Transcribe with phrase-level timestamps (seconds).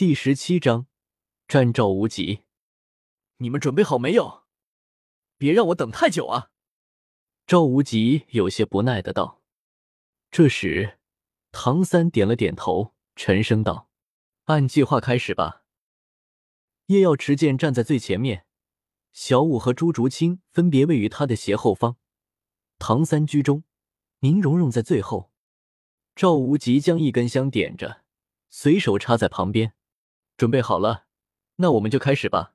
[0.00, 0.86] 第十七章，
[1.46, 2.44] 战赵无极。
[3.36, 4.44] 你们准备好没有？
[5.36, 6.52] 别让我等太久啊！
[7.46, 9.42] 赵无极有些不耐的道。
[10.30, 10.98] 这时，
[11.52, 13.90] 唐三点了点头，沉声道
[14.48, 15.64] ：“按计划开始吧。”
[16.88, 18.46] 叶耀持剑站在最前面，
[19.12, 21.98] 小舞和朱竹清分别位于他的斜后方，
[22.78, 23.64] 唐三居中，
[24.20, 25.30] 宁荣荣在最后。
[26.16, 28.02] 赵无极将一根香点着，
[28.48, 29.74] 随手插在旁边。
[30.40, 31.04] 准备好了，
[31.56, 32.54] 那我们就开始吧。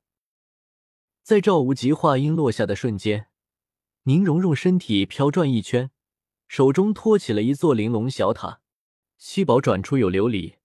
[1.22, 3.28] 在赵无极话音落下的瞬间，
[4.06, 5.92] 宁荣荣身体飘转一圈，
[6.48, 8.60] 手中托起了一座玲珑小塔。
[9.20, 10.56] 七宝转出有琉璃，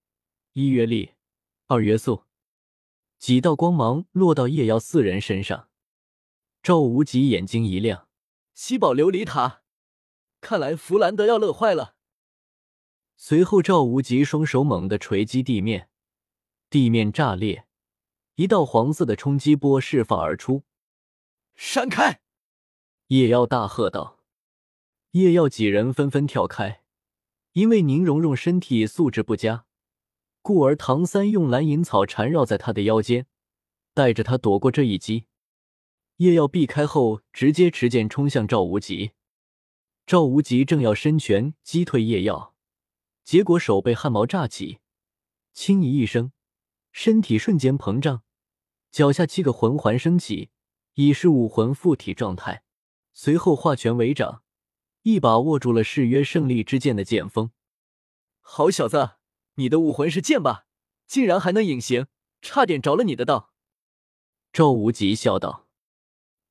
[0.54, 1.12] 一约力，
[1.66, 2.24] 二约速，
[3.18, 5.68] 几道光芒落到叶瑶四人身上。
[6.62, 8.08] 赵无极眼睛一亮，
[8.54, 9.60] 七宝琉璃塔，
[10.40, 11.96] 看来弗兰德要乐坏了。
[13.18, 15.89] 随后，赵无极双手猛地锤击地面。
[16.70, 17.66] 地面炸裂，
[18.36, 20.62] 一道黄色的冲击波释放而出。
[21.56, 22.20] 闪开！
[23.08, 24.20] 叶耀大喝道。
[25.10, 26.84] 叶耀几人纷纷跳开，
[27.54, 29.66] 因为宁荣荣身体素质不佳，
[30.42, 33.26] 故而唐三用蓝银草缠绕在他的腰间，
[33.92, 35.24] 带着他躲过这一击。
[36.18, 39.10] 叶耀避开后，直接持剑冲向赵无极。
[40.06, 42.54] 赵无极正要伸拳击退叶耀，
[43.24, 44.78] 结果手被汗毛炸起，
[45.52, 46.30] 轻咦一声。
[46.92, 48.22] 身体瞬间膨胀，
[48.90, 50.50] 脚下七个魂环升起，
[50.94, 52.64] 已是武魂附体状态。
[53.12, 54.42] 随后化拳为掌，
[55.02, 57.50] 一把握住了誓约胜利之剑的剑锋。
[58.40, 59.12] 好小子，
[59.54, 60.66] 你的武魂是剑吧？
[61.06, 62.06] 竟然还能隐形，
[62.40, 63.52] 差点着了你的道。
[64.52, 65.68] 赵无极笑道。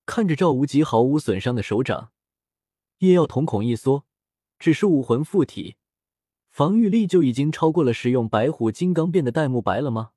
[0.05, 2.11] 看着赵无极毫无损伤的手掌，
[2.99, 4.05] 叶耀瞳孔一缩，
[4.57, 5.75] 只是武魂附体，
[6.49, 10.11] 防御力就已经超过了使用白虎金刚变的戴沐白了吗？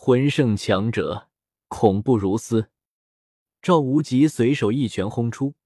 [0.00, 1.28] 魂圣强者，
[1.66, 2.70] 恐怖如斯。
[3.60, 5.56] 赵无极随手一拳轰出，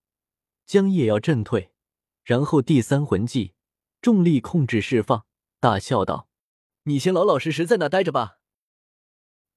[0.65, 1.71] 将叶耀震退，
[2.25, 3.53] 然后第三魂技
[4.01, 5.27] 重力控制释放，
[5.61, 6.29] 大笑道
[6.85, 8.39] ：“你先老老实实在那待着吧。”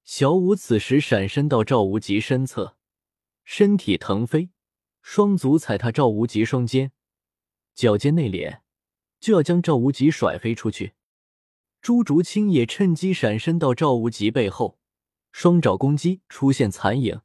[0.04, 2.76] 小舞此时闪身到赵无极身侧，
[3.44, 4.50] 身体腾飞，
[5.00, 6.92] 双足踩踏赵无极双肩，
[7.74, 8.60] 脚尖内敛，
[9.18, 10.92] 就要将赵无极甩飞出去。
[11.86, 14.80] 朱竹清也趁机闪身到赵无极背后，
[15.30, 17.20] 双爪攻击出现残影，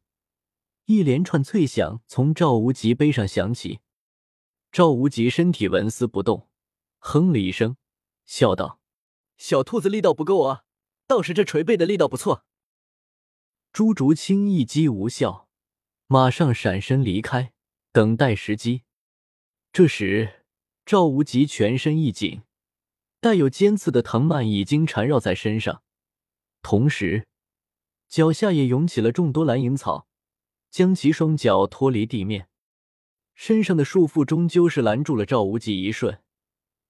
[0.85, 3.79] 一连串脆响从赵无极背上响起。
[4.71, 6.47] 赵无极身体纹丝不动，
[6.99, 7.75] 哼了一声，
[8.27, 8.79] 笑道
[9.35, 10.63] ：“小兔子力道不够啊，
[11.07, 12.45] 倒是这捶背的力道不错。”
[13.73, 15.49] 朱竹清一击无效，
[16.05, 17.51] 马上闪身离开，
[17.91, 18.83] 等待时机。
[19.73, 20.45] 这时，
[20.85, 22.43] 赵无极全身一紧。
[23.21, 25.83] 带有尖刺的藤蔓已经缠绕在身上，
[26.63, 27.27] 同时
[28.07, 30.07] 脚下也涌起了众多蓝银草，
[30.71, 32.49] 将其双脚脱离地面。
[33.35, 36.23] 身上的束缚终究是拦住了赵无极一瞬，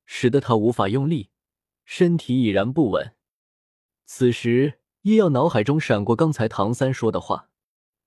[0.05, 1.31] 使得他无法用力，
[1.83, 3.13] 身体已然不稳。
[4.05, 7.49] 此时，叶耀脑海中闪过刚才唐三说的话：“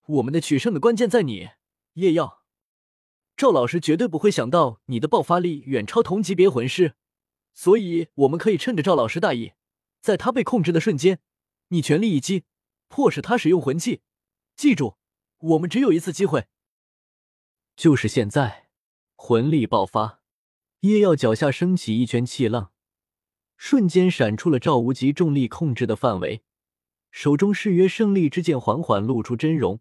[0.06, 1.50] 我们的取胜的关键在你，
[1.94, 2.42] 叶耀。
[3.36, 6.94] 赵老师绝对不会想到你的爆发力远超同级别魂师。”
[7.54, 9.53] 所以，我们可以趁着赵老师大意，
[10.00, 11.20] 在他被控制的瞬间，
[11.69, 12.44] 你全力一击，
[12.88, 14.03] 迫使他使用魂技。
[14.56, 14.97] 记住，
[15.38, 16.47] 我们只有一次机会，
[17.76, 18.69] 就是现在！
[19.16, 20.20] 魂力爆发，
[20.81, 22.72] 叶耀脚下升起一圈气浪，
[23.56, 26.42] 瞬间闪出了赵无极重力控制的范围，
[27.10, 29.81] 手中誓约胜利之剑缓缓露出真容。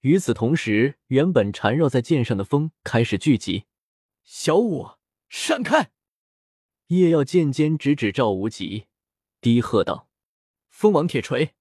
[0.00, 3.66] 与此同时，原本缠绕在剑上的风开始聚集。
[4.24, 4.92] 小五，
[5.28, 5.90] 闪开！
[6.88, 8.86] 叶耀剑尖直指赵无极，
[9.40, 10.08] 低喝道
[10.70, 11.54] ：“风王铁锤！”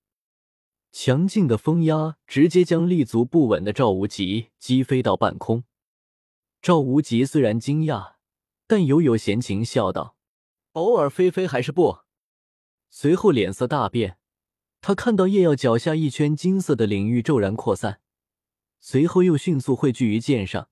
[0.94, 5.64] 强劲的风压直接将立足不稳的赵无极击飞到半空。
[6.62, 8.18] 赵无极虽然惊讶，
[8.68, 10.16] 但犹有闲情，笑道
[10.74, 12.02] ：“偶尔飞飞还是不？”
[12.92, 14.20] 随后脸色大变，
[14.80, 18.00] 他看到叶耀脚下一圈金色的领域骤然扩散，
[18.80, 20.70] 随后又迅速汇聚于剑上，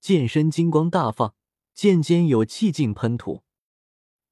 [0.00, 1.36] 剑身金光大放，
[1.72, 3.44] 剑尖有气劲喷吐。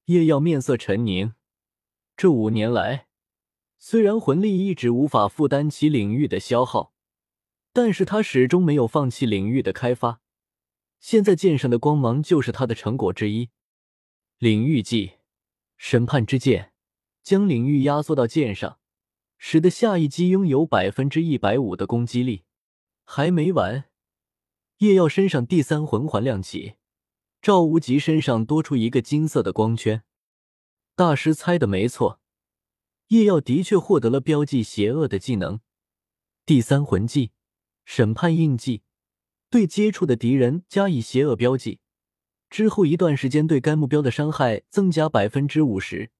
[0.06, 1.32] 叶耀面色沉凝，
[2.14, 3.06] 这五年来，
[3.78, 6.92] 虽然魂力一直无法负担起领域的消耗，
[7.72, 10.20] 但是他始终没有放弃领域的开发。
[11.00, 13.48] 现在剑上的光芒就是他的成果之一。
[14.36, 15.12] 领域技，
[15.78, 16.72] 审判之剑，
[17.22, 18.78] 将领域压缩到剑上，
[19.38, 22.44] 使得下一击拥有百分之一百五的攻击力。
[23.04, 23.84] 还没完，
[24.78, 26.74] 叶耀身上第三魂环亮起。
[27.44, 30.02] 赵无极身上多出一个金色的光圈，
[30.96, 32.19] 大师猜的没错，
[33.08, 35.61] 叶耀的确获得了标记邪恶的技能，
[36.46, 37.32] 第三魂技
[37.85, 38.81] 审判印记，
[39.50, 41.81] 对接触的敌人加以邪恶标记，
[42.49, 46.11] 之后一段时间对该目标的伤害增加百分之五十，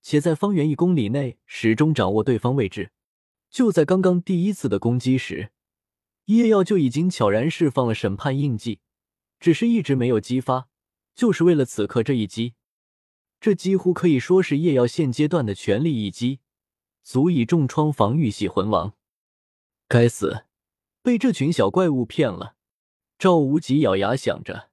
[0.00, 2.92] 且在方圆一公里内始终掌握对方位置。
[3.50, 5.50] 就在刚刚第一次的攻击时，
[6.26, 8.78] 叶耀就已经悄然释放了审判印记，
[9.42, 10.68] 只是一直没有激发，
[11.16, 12.54] 就是为了此刻这一击。
[13.40, 16.38] 这几乎可以说是叶耀现阶段的全力一击，
[17.02, 18.94] 足以重创防御系魂王。
[19.88, 20.44] 该死，
[21.02, 22.54] 被这群小怪物骗了！
[23.18, 24.70] 赵无极咬牙想着，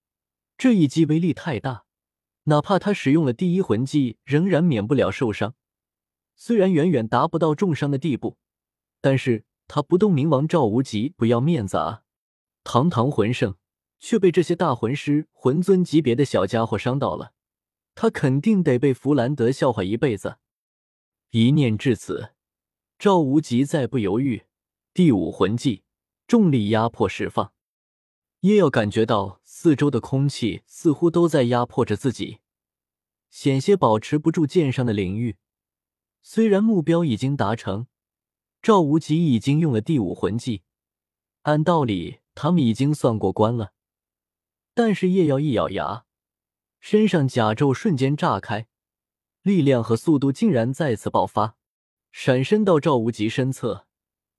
[0.56, 1.86] 这一击威力太大，
[2.44, 5.56] 哪怕他使用了第一魂技，仍然免不了受伤。
[6.36, 8.38] 虽然远远达不到重伤的地步，
[9.01, 12.04] 但是他不动明王赵无极不要面子啊！
[12.63, 13.56] 堂堂魂圣，
[13.99, 17.33] 却被这些大魂师、魂尊级别的小家伙伤到了。
[17.95, 20.37] 他肯定得被弗兰德笑话一辈子。
[21.31, 22.31] 一念至此，
[22.97, 24.45] 赵无极再不犹豫，
[24.93, 25.83] 第五魂技
[26.27, 27.53] 重力压迫释放。
[28.41, 32.39] 叶耀感觉到四周的空气似乎都在压迫着自己，
[33.29, 35.35] 险些保持不住剑上的领域。
[36.21, 37.87] 虽然目标已经达成，
[38.61, 40.63] 赵无极已经用了第五魂技，
[41.41, 43.73] 按道理他们已经算过关了，
[44.81, 46.05] 但是叶耀一咬牙。
[46.79, 48.69] 身上甲胄瞬间炸开，
[49.41, 51.57] 力量和速度竟然再次爆发，
[52.13, 53.85] 闪身到赵无极身侧，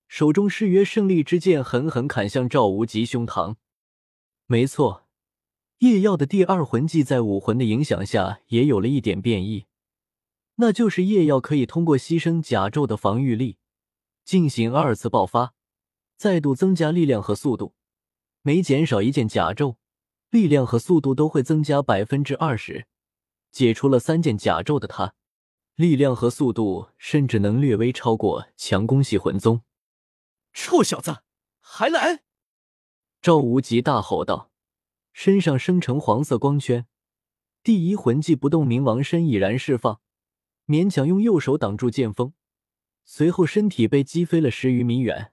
[0.09, 3.57] 手中誓约胜利之剑狠狠砍向赵无极胸膛。
[4.47, 5.07] 没错，
[5.81, 9.67] 叶耀的第二魂技在武魂的影响下也有了一点变异，
[10.55, 13.59] 那就是叶耀可以通过牺牲甲胄的防御力，
[14.25, 15.53] 进行二次爆发，
[16.17, 17.75] 再度增加力量和速度，
[18.41, 19.77] 每减少一件甲胄。
[20.31, 22.87] 力量和速度都会增加百分之二十。
[23.51, 25.15] 解除了三件甲胄的他，
[25.75, 29.63] 力量和速度甚至能略微超过强攻系魂宗。
[30.53, 31.23] 臭小子，
[31.61, 32.23] 还来！
[33.21, 34.51] 赵无极大吼道，
[35.13, 36.87] 身上生成黄色光圈，
[37.63, 40.01] 第一魂技不动明王身已然释放，
[40.67, 42.33] 勉强用右手挡住剑锋，
[43.05, 45.33] 随后身体被击飞了十余米远。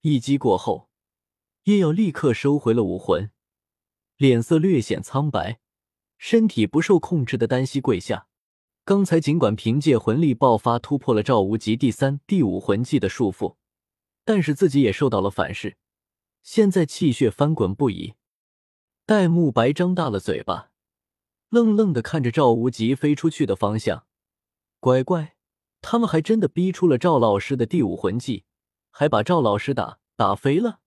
[0.00, 0.90] 一击过后，
[1.64, 3.30] 叶耀立刻收回了武魂。
[4.20, 5.60] 脸色略显苍白，
[6.18, 8.26] 身体不受控制的单膝跪下。
[8.84, 13.56] 刚才尽管凭借魂力爆发突破了赵无极第三、第五魂技的束缚，
[14.22, 15.78] 但是自己也受到了反噬，
[16.42, 18.12] 现在气血翻滚不已。
[19.06, 20.70] 戴沐白张大了嘴巴，
[21.48, 24.04] 愣愣的看着赵无极飞出去的方向。
[24.80, 25.34] 乖乖，
[25.80, 28.44] 他们还真的逼出了赵老师的第五魂技，
[28.90, 30.80] 还把赵老师打打飞了。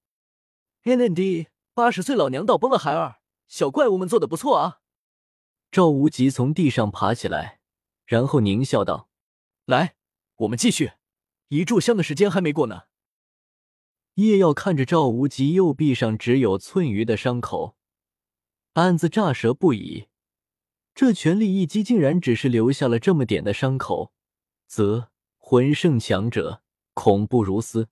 [0.83, 3.21] NND 八十岁老娘倒崩了，孩儿。
[3.53, 4.81] 小怪物们做的不错啊！
[5.69, 7.59] 赵无极从地上爬起来，
[8.03, 9.11] 然后狞笑道
[9.65, 9.95] ：“来，
[10.37, 10.93] 我们继续。
[11.49, 12.85] 一炷香的时间还没过呢。”
[14.15, 17.77] 叶耀看着赵无极右臂上只有寸余的伤口，
[18.73, 20.07] 暗自咋舌不已。
[20.95, 24.11] 这全力一击竟然只是留下了这么点的伤口，
[24.65, 26.63] 则魂圣强者
[26.95, 27.89] 恐怖如斯。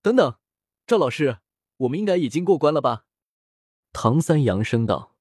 [0.00, 0.38] 等等，
[0.86, 1.40] 赵老师，
[1.76, 3.04] 我们应该已经过关了吧？
[3.92, 5.16] 唐三扬声道：“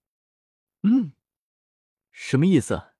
[0.83, 1.13] 嗯，
[2.11, 2.93] 什么意思？”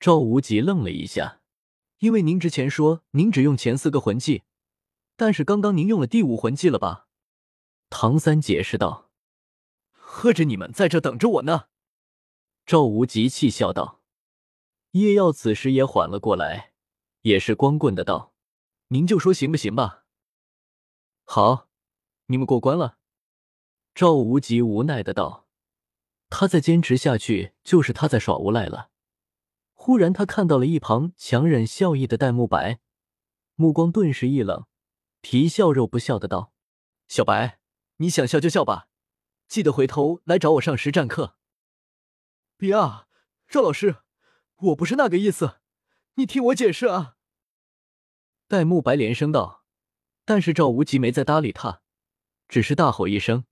[0.00, 1.42] 赵无极愣了一下，
[1.98, 4.44] 因为您之前说您只用前四个魂技，
[5.16, 7.06] 但是刚刚您用了第五魂技了吧？
[7.90, 9.10] 唐三解释道
[9.92, 11.66] ：“喝着你们在这等着我呢。”
[12.64, 14.00] 赵无极气笑道
[14.92, 16.72] ：“叶耀此时也缓了过来，
[17.22, 18.32] 也是光棍的道
[18.88, 20.04] ：‘您就说行不行吧？’
[21.24, 21.68] 好，
[22.26, 22.96] 你们过关了。”
[24.00, 25.46] 赵无极无奈的道
[26.30, 28.88] ：“他再坚持下去，就是他在耍无赖了。”
[29.76, 32.80] 忽然，他看到了一旁强忍笑意的戴沐白，
[33.56, 34.64] 目光顿时一冷，
[35.20, 36.54] 皮笑肉不笑的道
[37.08, 37.58] ：“小白，
[37.96, 38.88] 你想笑就笑吧，
[39.46, 41.36] 记得回头来找我上实战课。
[42.56, 43.06] ”“别啊，
[43.48, 43.96] 赵老师，
[44.56, 45.60] 我不是那个意思，
[46.14, 47.16] 你听我解释啊。”
[48.48, 49.66] 戴沐白连声道，
[50.24, 51.82] 但是赵无极没再搭理他，
[52.48, 53.44] 只是大吼一声。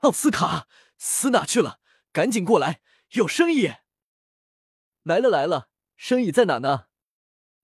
[0.00, 0.66] 奥斯卡
[0.98, 1.80] 死哪去了？
[2.12, 2.80] 赶紧过来，
[3.10, 3.74] 有生意！
[5.02, 6.86] 来了来了，生意在哪呢？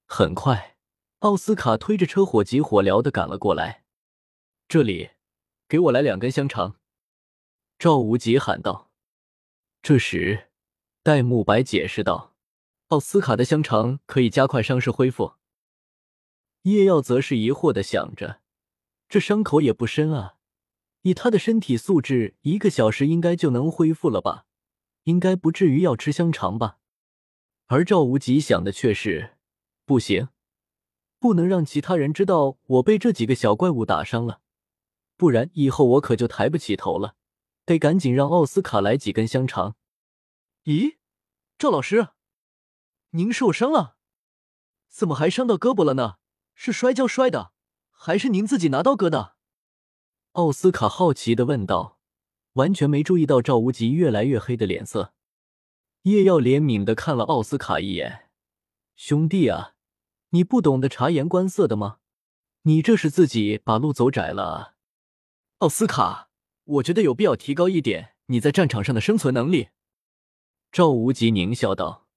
[0.07, 0.77] 很快，
[1.21, 3.85] 奥斯卡推着车火急火燎的赶了过来。
[4.69, 5.11] 这里，
[5.67, 6.79] 给我来两根香肠！
[7.79, 8.91] 赵无极喊道。
[9.83, 10.51] 这时，
[11.03, 12.37] 戴沐白解释道
[12.89, 15.35] ：“奥斯卡的香肠可以加快伤势恢复。”
[16.63, 18.43] 叶耀则是疑惑的想着
[19.09, 20.36] ：“这伤口也不深啊。”
[21.07, 24.45] 以他的身体素质，一个小时应该就能恢复了吧？
[25.05, 26.79] 应该不至于要吃香肠吧？
[27.67, 29.37] 而赵无极想的却是，
[29.85, 30.31] 不行，
[31.21, 34.41] 不能让其他人知道我被这几个小怪物打伤了，
[35.17, 37.15] 不然以后我可就抬不起头了。
[37.65, 39.77] 得赶紧让奥斯卡来几根香肠。
[40.65, 40.97] 咦，
[41.57, 42.09] 赵老师，
[43.11, 43.95] 您受伤了？
[44.89, 46.17] 怎么还伤到胳膊了呢？
[46.57, 47.53] 是摔跤摔的，
[47.93, 49.36] 还是您自己拿刀割的？
[50.37, 51.99] 奥斯卡好奇的问道，
[52.53, 55.15] 完全没注意到赵无极越来越黑的脸色。
[56.03, 58.29] 叶耀怜悯的看了奥斯卡一眼
[58.97, 59.77] ：“兄弟啊，
[60.31, 62.01] 你不懂得察言观色的吗？
[62.65, 64.75] 你这是自己把路走窄了。”
[65.61, 66.29] 奥斯卡，
[66.65, 69.71] 我觉得有必要提高一点你在战场上的生存能力。
[70.71, 72.09] 赵无极狞笑道：“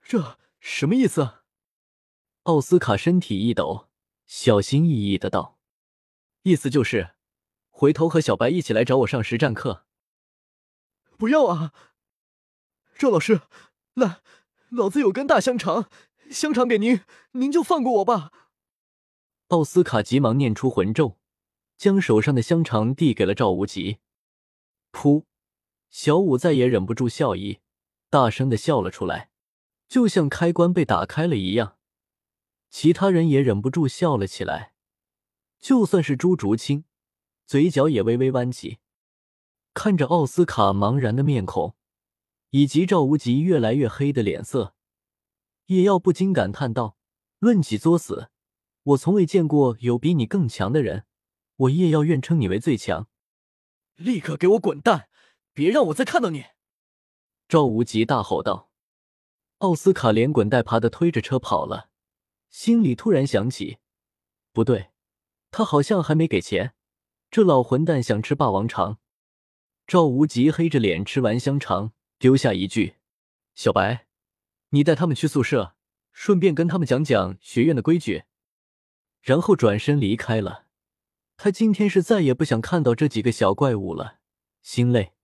[0.00, 1.38] 这什么意思？”
[2.44, 3.88] 奥斯卡身体一抖，
[4.26, 5.58] 小心翼翼的道
[6.44, 7.11] ：“意思就是，
[7.82, 9.84] 回头和小白一起来找我上实战课。”
[11.18, 11.72] 不要啊，
[12.96, 13.40] 赵老师，
[13.94, 14.20] 来，
[14.70, 15.90] 老子有根大香肠，
[16.30, 17.00] 香肠给您，
[17.32, 18.30] 您就放过我吧。
[19.48, 21.18] 奥斯卡急忙念出魂咒，
[21.76, 23.98] 将手上的香肠递给了赵无极。
[24.92, 25.24] 噗，
[25.90, 27.58] 小五再也忍不住笑意，
[28.08, 29.30] 大声的笑了出来，
[29.88, 31.78] 就像开关被打开了一样。
[32.70, 34.72] 其他人也忍不住笑了起来，
[35.58, 36.84] 就算是朱竹清，
[37.52, 38.78] 嘴角也微微弯起，
[39.74, 41.76] 看着奥斯卡茫然的面孔，
[42.48, 44.74] 以及赵无极越来越黑的脸色，
[45.66, 46.96] 叶耀不禁感叹道
[47.40, 48.30] ：“论起作死，
[48.84, 51.04] 我从未见过有比你更强的人，
[51.56, 53.06] 我叶耀愿称你为最强。”
[53.96, 55.10] 立刻给我滚蛋！
[55.52, 56.46] 别让我再看到你！”
[57.46, 58.70] 赵无极大吼道。
[59.58, 61.90] 奥斯卡连滚带爬的推着车跑了。
[62.48, 63.76] 心里突然想起，
[64.54, 64.92] 不对，
[65.50, 66.72] 他好像还没给钱。
[67.32, 68.98] 这老混蛋想吃霸王肠。
[69.86, 72.96] 赵无极黑着脸吃完香肠，丢下一句
[73.56, 74.06] ：“小白，
[74.68, 75.74] 你带他们去宿舍，
[76.12, 78.24] 顺便跟他们讲讲学院的规矩。”
[79.22, 80.66] 然后转身离开了。
[81.38, 84.18] 他今天是再也不想看到这几个小怪物了，
[84.60, 85.14] 心累。